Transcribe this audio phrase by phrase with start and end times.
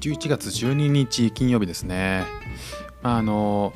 [0.00, 2.24] 11月12日金曜日ですね。
[3.02, 3.74] あの、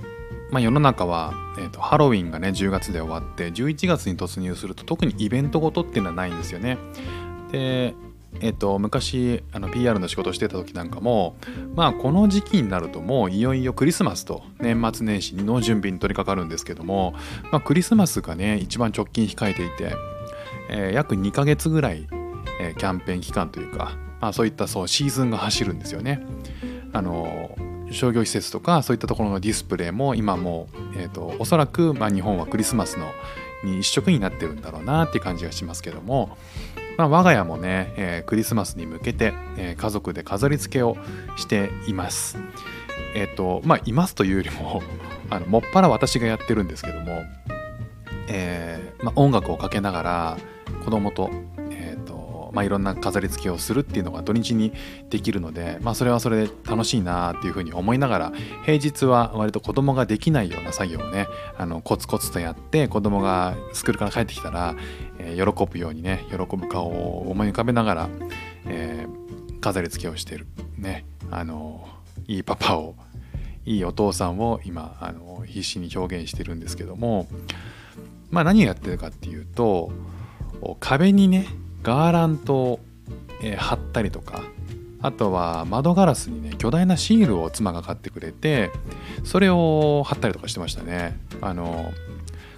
[0.50, 6.78] まあ、世の中は、えーと、ハロウィンがね10月で終わって11月に突入すると特にイベントごとっていうのはないんですよね。
[7.52, 7.94] で、
[8.40, 11.36] えーと、昔あの PR の仕事してた時なんかも
[11.74, 17.14] まあこの時期になるともういよいよクリスマスと年末年始の準備に取り掛かるんですけども、
[17.52, 19.94] まあ、クリスマスがね一番直近控えていて、
[20.70, 22.08] えー、約2ヶ月ぐらい、
[22.60, 23.96] えー、キャンペーン期間というか
[24.28, 26.20] あ、そういったそうシーズンが走るんですよね。
[26.92, 27.56] あの
[27.90, 33.06] 商業施設とかそういったところのディスプレイも今もう、えーと、おそらく、まあ、日本はクリスマスの
[33.64, 36.36] に一色になってるんだろうなって感じがしますけども、
[36.96, 40.96] まあ、我が家もね、えー、クリスマスに向けて、えー、家族で飾り付けを
[41.36, 42.38] しています。
[43.14, 44.82] えっ、ー、とまあいますというよりも
[45.30, 47.22] あのもっぱら私がやってるんですけども、
[48.28, 50.36] えまあ、音楽をかけながら
[50.84, 51.30] 子供と
[52.54, 54.72] まあ、いろんな飾り付けをするっていうのが土日に
[55.10, 58.32] できるので、まあ、それはそれで楽しいなっていうふうに思いながら
[58.64, 61.26] 平日は割と子供ができないような作業をね
[61.58, 64.76] あのコツコツとやって子供がスクールから帰ってきたら、
[65.18, 68.08] えー、喜ぶようにね喜ぶ顔を思い浮かべながら、
[68.66, 70.46] えー、飾り付けをしてる。
[70.78, 71.88] ねあの
[72.26, 72.94] いいパパを
[73.66, 77.26] いいお父さんを今あの必死に表現してるんですけども
[78.30, 79.90] まあ何をやってるかっていうと
[80.80, 81.46] 壁にね
[81.84, 82.80] ガーラントを、
[83.40, 84.42] えー、貼ったりとか
[85.00, 88.72] あとは窓ガラスにね巨大なシールを妻が買ってくれて
[89.22, 91.20] それを貼ったりとかしてましたね。
[91.42, 91.92] あの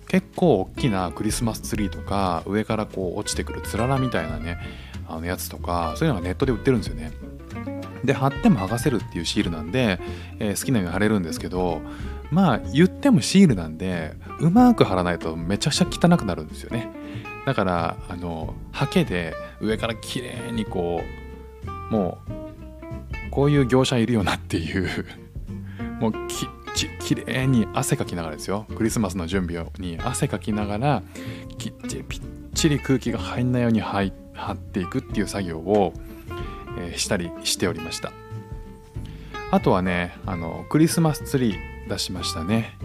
[0.08, 4.58] 結構大きなクリスマスツリーとか上からこう落ちてくるつららみたいなね
[5.08, 7.12] あのやつとかそういうのがネットで売ってるんですよね。
[8.05, 9.98] で貼っても剥がせるっていうシールなんで、
[10.38, 11.80] えー、好きなように貼れるんですけど
[12.30, 16.92] まあ言ってもシールなんでうまく貼らないとめちゃくちゃ汚くなるんですよね。
[17.47, 21.00] だからあのハケで上から綺麗にこ
[21.91, 25.07] うもうこういう業者いるよなっていう
[26.01, 28.67] もうきちきれいに汗かきながらですよ。
[28.77, 31.02] クリスマスの準備に汗かきながら
[31.57, 32.20] きっちりぴっ
[32.52, 34.13] ちり空気が入んないように張
[34.52, 35.95] っていくっていう作業を、
[36.78, 38.13] えー、したりしておりました。
[39.52, 42.77] あとはねあのクリスマスツリー出しましたね。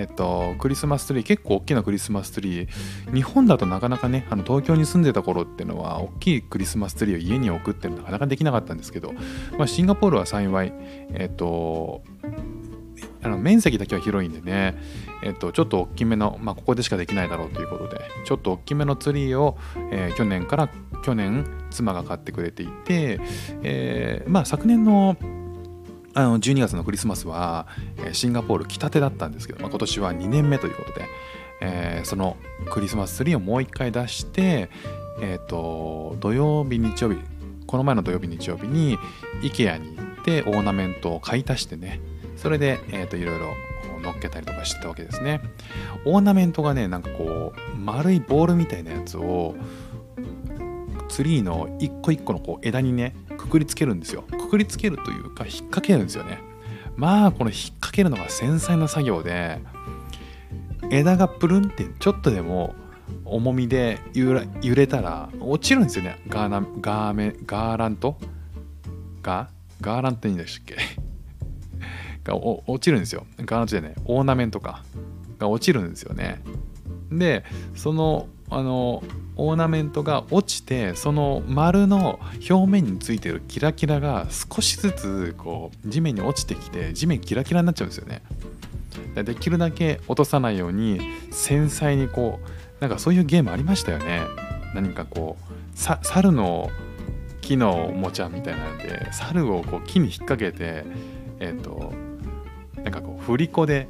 [0.00, 9.12] えっと、クリスマスツリー、結構大きなクリスマスツリー、日本だとなかなかね、あの東京に住んでた頃っていうのは、大きいクリスマスツリーを家に置くっていうのはなかなかできなかったんですけど、
[9.58, 10.72] まあ、シンガポールは幸い、
[11.12, 12.02] えっと、
[13.22, 14.74] あの面積だけは広いんでね、
[15.22, 19.58] えっと、ちょっと大きめの、まあ、ここでしかできないだろうということで、ちょっと大きめのツリーを、
[19.92, 20.70] えー、去年から、
[21.04, 23.20] 去年、妻が買ってくれていて、
[23.62, 25.18] えー、まあ、昨年の
[26.14, 27.68] あの12月のクリスマスは、
[28.12, 31.06] シンガポール来たてだったんですけど、まあ、今年は2年目ということで、
[31.60, 32.36] えー、その
[32.70, 34.70] クリスマスツリーをもう一回出して、
[35.20, 37.18] え、ー、と土曜日日曜日
[37.66, 38.98] この前の土曜日日曜日に
[39.42, 42.00] IKEA に行ってオーナメントを買い足してね
[42.36, 43.54] それで、えーと、いろいろ
[44.02, 45.42] 乗っけたりとかしてたわけですね。
[46.06, 49.54] オーナメントがねなんかこう丸いボールみたいなやつを
[51.10, 53.14] ツリーの一個一個のこう枝にね
[53.50, 54.22] くくりつけるんですよ。
[54.22, 56.40] くくりつけるというか引っ掛けるんですよね。
[56.96, 59.58] まあこの引っ掛けるのが繊細な作業で
[60.90, 62.74] 枝がプルンってちょっとでも
[63.24, 64.34] 重みで揺
[64.74, 66.18] れたら落ちるんですよね。
[66.28, 68.16] ガーナガーメガーラント？
[69.22, 69.48] ガ
[69.80, 70.76] ガーラントいいんでしたっけ？
[72.24, 73.26] が落ちるんですよ。
[73.38, 74.84] ガーラントじゃねオーナメントか。
[75.38, 76.40] が落ちるんですよね。
[77.10, 77.44] で
[77.74, 79.02] そのあの
[79.36, 82.18] オーナメントが落ちてその丸の
[82.50, 88.22] 表面についてるキラキラが少しずつこう地面に落ちてきて地面キラキラになっちゃうんですよね。
[89.14, 91.00] できるだけ落とさないように
[91.30, 94.22] 繊細にこうなんかそういうゲームありましたよね。
[94.74, 96.70] 何かこう猿の
[97.40, 100.84] 木のおもちゃみたいなんで猿をこう木に引っ掛けて
[101.38, 101.92] えっ、ー、と
[102.76, 103.88] なんかこう振り子で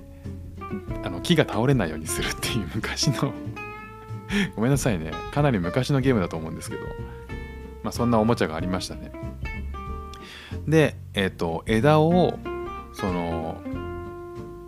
[1.03, 3.33] あの木が倒れないようにするっていう昔の
[4.57, 5.13] ごめんなさいね。
[5.33, 6.83] かなり昔のゲームだと思うんですけど、
[7.83, 9.13] まあ、そんなおもちゃがありましたね。
[10.67, 12.39] で、えっ、ー、と、枝を、
[12.93, 13.61] その、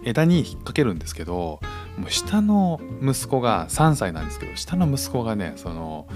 [0.05, 1.61] 枝に引っ掛けるんですけど、
[1.97, 6.06] もう下の息子が3歳なんですけど、下の息子がね、その、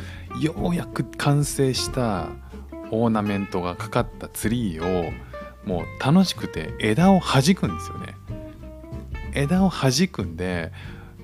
[0.41, 2.29] ようやく完成した
[2.91, 5.13] オーナメントがかかったツリーを、
[5.65, 8.15] もう楽しくて枝を弾くんですよね。
[9.35, 10.73] 枝を弾くんで、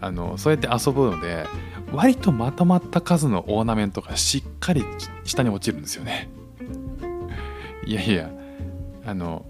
[0.00, 1.46] あのそうやって遊ぶので
[1.92, 4.84] 割とまとまった数のオーナメントがしっかり
[5.24, 6.28] 下に落ちるんですよね。
[7.84, 8.30] いやいや、
[9.04, 9.44] あの、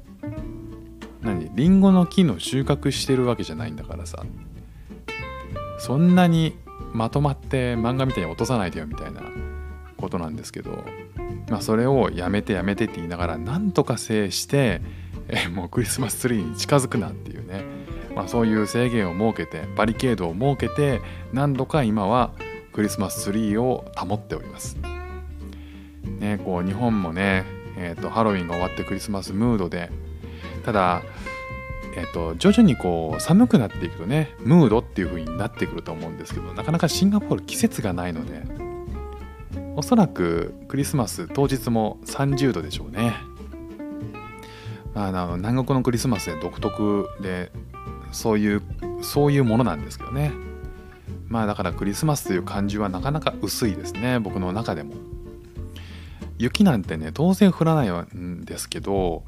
[1.20, 1.50] 何？
[1.54, 4.24] リンゴの木の収穫してるわけじゃないんだからさ、
[5.78, 6.56] そんなに
[6.92, 9.22] まとまって漫画みたいに落とさないでよみたいな
[9.96, 10.84] ことなんですけど、
[11.48, 14.80] まあ、それをやめてやめてって言いながらなんとか制して
[15.28, 17.64] えもうクリスマスツリーに近づくなっていうね、
[18.14, 21.00] まあ、そういう制限を設けてバリケードを設けて
[21.32, 22.32] 何度か今は
[22.72, 24.76] クリスマスツリーを保っております。
[26.18, 27.44] ね、こう日本もね、
[27.76, 29.90] えーと、ハロウィンが終わってクリスマスムードで
[30.64, 31.02] ただ、
[31.96, 38.42] えーと、徐々にこう寒くなっていくとねムードっていう風になってくると思うんですけどなかなかシンガポール季節がないので
[39.74, 43.14] おそらくクリスマス当日も30度でしょうね。
[44.94, 47.50] あの南国のクリスマスで独特で
[48.12, 48.62] そういう
[49.02, 50.32] そういうものなんですけどね。
[51.28, 54.18] まあだからクリスマスという感じはなかなか薄いですね。
[54.18, 54.94] 僕の中でも。
[56.38, 59.22] 雪なんてね当然降らないんですけど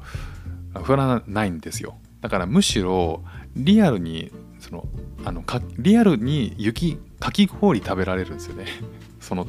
[0.73, 1.97] 降らないんですよ。
[2.21, 3.23] だからむしろ
[3.55, 4.85] リアルにその
[5.23, 8.65] あのかリアルに雪かき氷食べられるんですよね。
[9.19, 9.47] その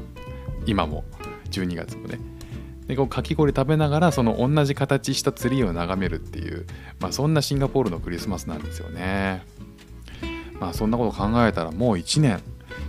[0.67, 1.05] 今も。
[1.51, 2.19] 12月もね。
[2.87, 6.67] でこうかき氷食べながらその同じ形したツリーを眺めるっていう、
[7.01, 9.45] まあ、そんなシンガポールのクリスマスなんですよね。
[10.61, 12.41] まあそんなこと考えたらもう1年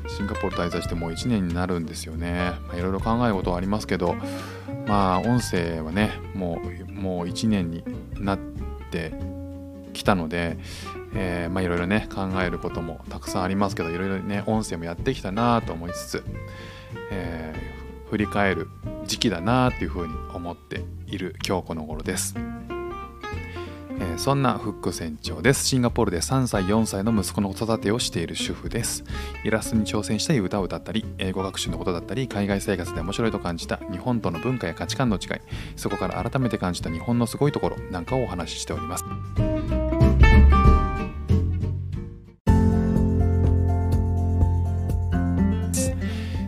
[0.08, 2.54] シンガポール滞在してもう1年になるんですよね。
[2.74, 4.16] いろいろ考えることはありますけど
[4.88, 7.84] まあ音声はねもうもう1年に
[8.16, 8.40] なっ
[8.92, 9.14] て
[9.94, 10.58] きたので、
[11.14, 16.24] いろいろね考えることもたくさんありますけどいろいろね音声もやってきたなと思いつつ、
[17.12, 18.70] えー、振り返る
[19.08, 22.36] 時期だなっていうふうに思っている今日この頃です。
[24.00, 25.66] えー、そんなフック船長です。
[25.66, 29.04] シンガポールで3歳、4歳の息子の子育てをしている主婦です。
[29.44, 35.40] イラストに挑戦したい歌を歌ったり、英語学習のことだったり、海外生活で面白いと感じた日本との文化や価値観の違い、
[35.76, 39.06] そこから改めて感じた日本のすごいところなんかをお話ししております。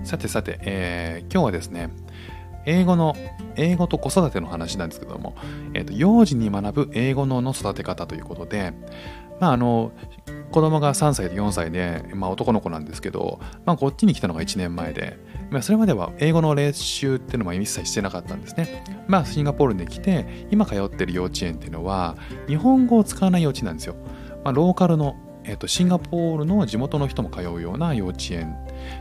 [0.04, 1.92] さてさて、えー、今日はですね、
[2.66, 3.16] 英語の
[3.56, 5.36] 英語と子育ての話なんですけども、
[5.74, 8.74] えーと、幼児に学ぶ英語のの育て方ということで、
[9.40, 9.92] まあ、あの
[10.52, 15.18] 子供が3歳で4歳で、まあ、男の子なんですけど、まあ、こっちに来たのが1年前で、
[15.52, 18.84] まあ、それまでは英語の練習っていうのは一切してなかったんですね。
[19.08, 22.18] まあ、シンガポールに来て今通ってる幼稚園っていうのは
[22.48, 23.96] 日本語を使わない幼稚園なんですよ。
[24.44, 25.16] まあ、ローカルの
[25.46, 28.56] えーと、シンガポールの地元の人も通うような幼稚園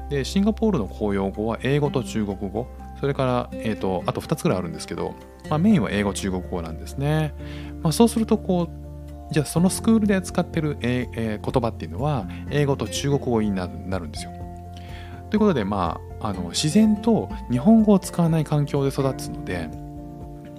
[0.08, 2.68] でシンガポールの公用語は英語と中国語
[3.00, 5.14] それから、えーと、あと2つぐらいあるんですけど、
[5.48, 7.34] まあ、メインは英語中国語なんですね、
[7.82, 14.32] まあ、そうするとこうじゃあそのスクールで使ってる、ええー、言葉っていうのは英語と中国語になるんですよ。
[15.30, 19.68] ということでまああの自然と日本語を使わない環境で育つので、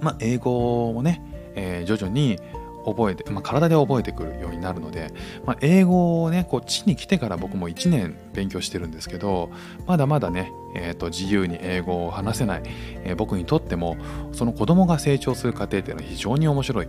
[0.00, 1.20] まあ、英語をね、
[1.56, 2.38] えー、徐々に
[2.84, 5.12] 覚えて、まあ、体で覚えてくるようになるので、
[5.44, 9.50] まあ、英語をねこっちに来てから僕も1年勉強してるんですけど
[9.86, 12.62] まだまだね、えーと、自由に英語を話せない、
[13.04, 13.96] えー、僕にとっても
[14.32, 16.88] その子供が成長する過程っていうのは非常に面白い。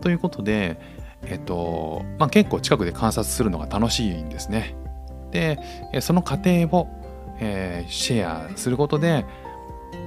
[0.00, 0.78] ということで、
[1.22, 4.76] えっ、ー、とまあ、結構近くで観察するのが楽しいんですね。
[5.30, 5.58] で
[6.00, 6.88] その過程を、
[7.40, 9.26] えー、シェアすることで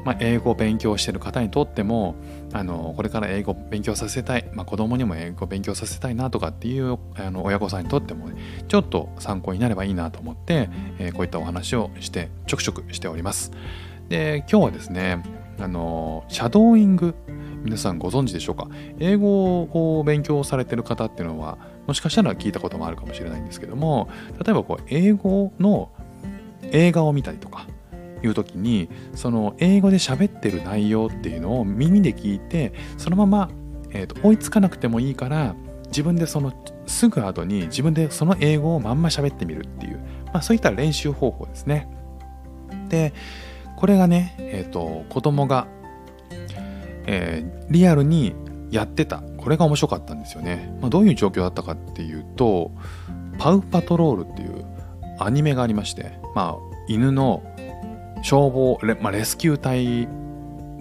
[0.03, 2.15] まあ、英語を勉強している方にとっても
[2.53, 13.51] あのこれから英語を勉強させたい、まあ、子供にも英語を勉強させたいなとかっていうあの親御さんにとっても、ね、ちょっと参考になればいいなと思って、えー、こういったお話をしてちょくちょくしております。
[14.09, 15.23] で今日はですね
[15.59, 17.13] あのシャドーイング
[17.63, 18.67] 皆さんご存知でしょうか？
[18.99, 24.09] 英語を勉強されてる方っていうのはもしかしたら聞いたこともあるかもしれないんですけども
[24.43, 25.91] 例えばこう英語の
[26.71, 27.67] 映画を見たりとか
[28.23, 33.49] いう時にその英語で喋ってる内容っていうのを耳で聞いてそのまま、
[33.91, 35.55] えーと、追いつかなくてもいいから
[35.87, 36.53] 自分でその
[36.87, 41.89] すぐ後に自分でその英語をまんま喋ってみるっていう、まあ、そういった練習方法ですね。
[42.89, 43.13] で
[43.77, 45.67] これがね、えーと、子供が、
[47.07, 48.35] えー、リアルに
[48.69, 50.77] やってたこれが面白かったんですよね。
[50.81, 52.71] まあ、どういう状況だったかっていうと
[53.37, 54.65] パウパトロールっていう
[55.19, 57.43] アニメがありまして、まあ、犬の
[58.21, 60.07] 消防レ,、まあ、レスキュー隊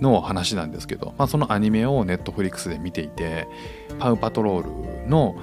[0.00, 3.46] の話なんですけど、まあ、そのアニメをネットフリックスで見ていて
[3.98, 5.36] パウパトロールの、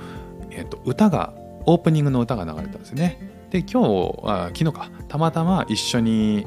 [0.51, 1.33] えー、歌が
[1.65, 3.19] オープニングの歌が流れたんですね。
[3.49, 4.89] で今日あ昨日か。
[5.07, 6.45] たまたま一緒に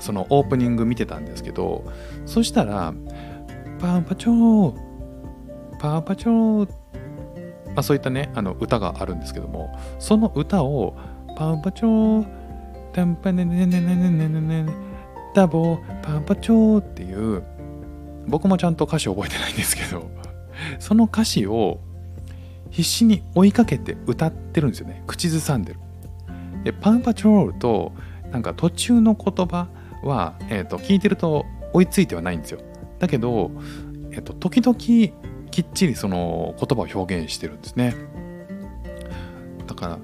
[0.00, 1.84] そのオープニング見てたんですけど
[2.26, 2.92] そしたら
[3.78, 6.86] パウパチョーパウパチョー
[7.76, 10.96] まあ、そういったねあの歌があるんですけどもその歌を
[11.36, 12.45] パウパチョー
[12.96, 14.72] タンパネネネネネネネネ
[15.34, 17.42] ダボパンパチョーっていう。
[18.26, 20.08] 僕もちゃんと歌詞覚えてないんですけど。
[20.78, 21.78] その歌詞を
[22.70, 25.04] 必死に追いかけて歌ってるんですよね。
[25.06, 25.80] 口ずさんでる。
[26.64, 27.92] でパンパチョールと
[28.32, 29.68] なんか途中の言葉
[30.02, 32.60] は、えーと、聞いてると追いついてはないんですよ。
[32.98, 33.50] だけど、
[34.10, 34.74] えーと、時々
[35.50, 37.94] きっちりその言葉を表現してるんですね。
[39.66, 39.98] だから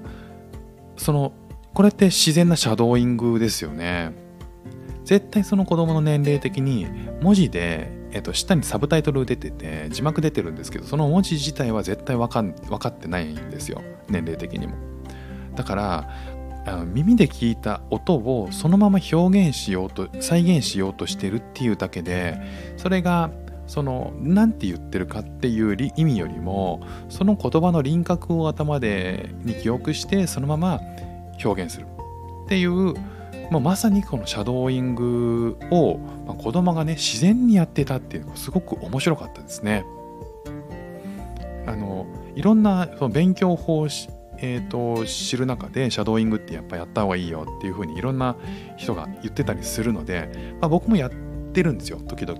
[0.95, 1.33] その
[1.73, 4.13] これって自然なシャドーイングですよね。
[5.05, 6.87] 絶対その子供の年齢的に
[7.21, 13.81] 文字で、えっと、下にサブタイトル出てて字幕出てるんですけどその文字自体は絶対分かん分かってないんですよ。
[14.07, 14.75] 年齢的にも。
[15.55, 16.09] だから
[16.65, 22.39] あの耳で聞いた音をそのまま表現しようと再現しようとしてるっていうだけで
[22.77, 23.31] それが
[23.67, 30.79] その何て言ってるかっていう意味よりもその言葉の輪郭を頭でに記憶してそのまま
[31.43, 31.87] 表現する。
[32.45, 32.93] っていう
[33.49, 39.85] もうまさにこのシャドーイングを、まあ、子供がね自然にやってたっていうのがすごく面白かったですね。
[41.65, 43.87] あのいろんなその勉強法
[44.45, 48.35] えーと、知る中でシャドーイングってやっぱやった方がいいよっていうふうにいろんな
[48.75, 51.11] 人が言ってたりするので、まあ、僕もやっ
[51.53, 52.39] てるんですよ時々。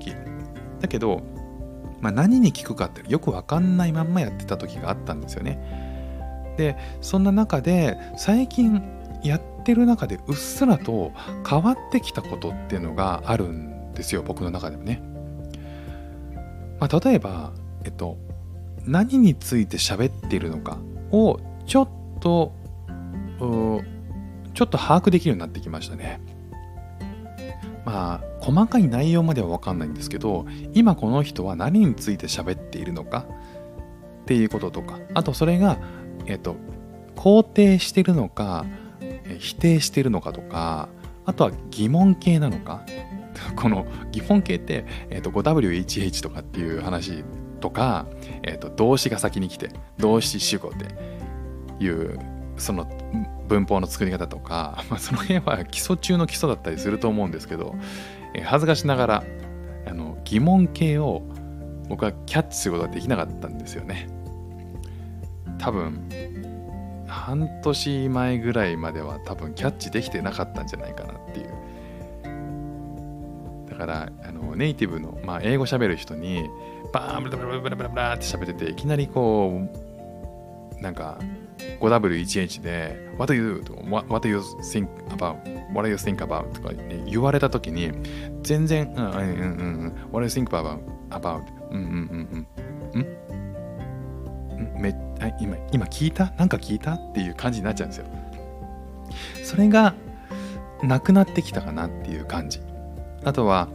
[0.81, 1.21] だけど、
[2.01, 5.82] まあ、何に聞くかってよく分かんないまんまやってた時があったんですよね。
[6.57, 8.81] でそんな中で最近
[9.23, 11.11] やってる中でうっすらと
[11.47, 15.01] 変わってきたことっていうのがあるんですよ僕の中でもね、
[16.79, 17.53] まあ、例えば
[17.85, 18.17] えっと
[18.85, 20.77] 何について喋っているのか
[21.11, 22.51] をちょっと
[23.39, 26.21] ちょっと把握できるようになってきましたね。
[27.85, 33.25] まあ細かい内容までは分かんないんですけど今この人は何について喋っているのか
[34.23, 35.77] っていうこととかあとそれが、
[36.25, 36.55] えっと、
[37.15, 38.65] 肯定してるのか
[39.39, 40.89] 否定してるのかとか
[41.25, 42.83] あとは疑問形なのか。
[43.55, 47.23] この疑問形って、えっと、5WHH とかっていう話
[47.59, 48.05] とか、
[48.43, 50.87] えっと、動詞が先に来て動詞主語で
[51.83, 52.19] いう
[52.57, 52.87] その
[53.47, 57.75] 文法の作り方とか、 まあ、その辺は基礎中の基礎だったりすると思うんですけど、
[58.33, 59.23] え、恥ずかしながら
[59.87, 61.23] あの疑問形を
[61.89, 64.07] 僕はキャッチすることができなかったんですよね。
[65.63, 66.09] 多分
[67.07, 71.49] 半年前ぐらいまでは多分キャッチできてなかったんじゃないかなっていう
[73.69, 76.49] だからあのネイティブの、まあ、英語喋る人に
[76.91, 79.61] バーンブラブラブラブラブラって喋ってていきなりこ
[80.77, 81.17] うなんか
[81.79, 83.89] 5W1H で What do you do?
[83.89, 85.37] What do you think about?
[85.73, 86.51] What do you think about?
[86.51, 87.89] とか、ね、言われたときに
[88.41, 89.23] 全然、うんうんうんう
[89.87, 90.79] ん、What do you think about?
[91.09, 91.41] about?
[91.71, 92.47] うんうんうん
[92.93, 94.95] うんんめっ
[95.39, 96.31] 今今聞いた？
[96.37, 96.93] なんか聞いた？
[96.93, 98.05] っていう感じになっちゃうんですよ。
[99.43, 99.93] それが
[100.81, 102.59] なくなってきたかなっていう感じ。
[103.23, 103.69] あとは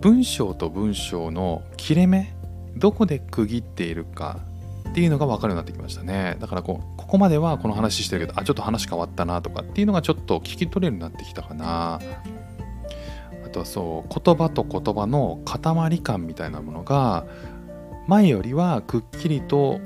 [0.00, 2.34] 文章と文章の切れ目
[2.76, 4.40] どこで区切っているか
[4.88, 12.00] っていうのが分かるようになってきましたねだからこうここまではこの話してるけどあちょっと話変わったなとかっていうのがちょっと聞き取れるようになってきたかな
[13.44, 17.24] あとはそう言葉と言葉の塊感みたいなものが
[18.08, 19.80] 前よりはくっきりと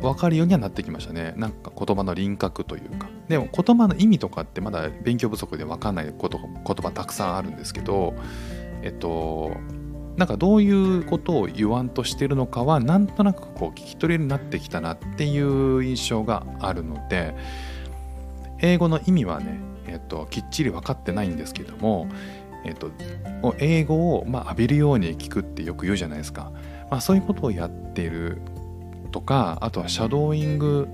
[0.00, 1.34] 分かるようにはなってきましたね。
[1.36, 3.08] なんか言葉の輪郭というか。
[3.28, 8.14] でも言葉の意味とかってまだ勉強不足で分かんないこと言葉たくさんあるんですけど
[8.82, 9.52] えっと
[10.16, 17.34] なんかどういうことを言わんとしてるのかはなんとなくこう聞き取れるようになってきたなっていう印象があるので
[18.58, 22.08] 英語の意味はね、えっと、きっちり分かってないんですけども、
[22.64, 22.90] えっと、
[23.58, 26.52] 英語を、ま、浴びるように聞くってよく言うじゃないですか、
[26.90, 28.42] まあ、そういうことをやっている
[29.10, 30.88] とかあとはシャドーイング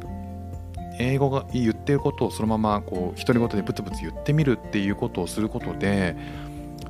[0.98, 6.16] 英語が言ってることをそのままこう独り言でブツブツ言ってみるっていうことをすることで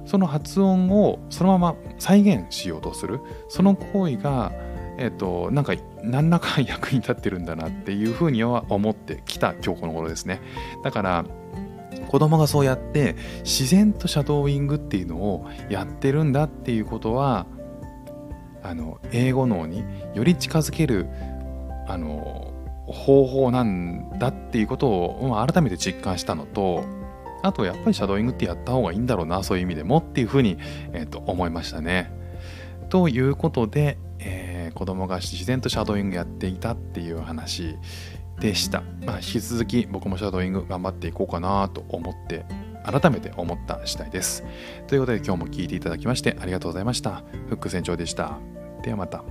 [0.05, 3.21] その発音をそのまま再現しようとする。
[3.49, 4.53] その行為が
[4.99, 10.41] えっ、ー、となんか何らか役に立ってるんだなっていうふうには思ってきた今日この頃ですね。
[10.85, 11.25] だから
[12.09, 17.47] 子供がそうやって自然とシャドーイングっていうのをやってるんだっていうことは
[18.69, 21.07] あの英語脳により近づける
[21.87, 22.53] あの
[22.87, 26.85] 方法なんだっていうことを改めて実感したのと
[27.43, 30.59] あとやっぱりシャドーイングってやった方がいいんだろうなそういう意味でもっていうふうに、
[30.93, 32.11] えー、と思いましたね。
[32.89, 37.77] ということで、えー、子供が自然とシャドーイングやっていたっていう話
[38.41, 38.83] でした。
[39.05, 42.45] まあ、引き続き僕もシャドーイング頑張っていこうかなと思って
[42.91, 44.45] 改めて思った次第です。
[44.87, 47.23] ということで今日も聴いていただきましてありがとうございました。
[47.49, 48.39] フック船長でした。
[48.83, 49.25] ではまた。